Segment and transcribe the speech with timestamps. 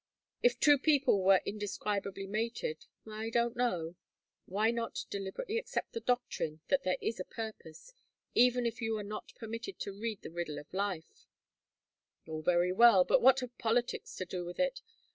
[0.41, 3.97] If two people were indescribably mated I don't know"
[4.47, 7.93] "Why not deliberately accept the doctrine that there is a purpose,
[8.33, 11.27] even if you are not permitted to read the riddle of life"
[12.27, 14.81] "All very well, but what have politics to do with it?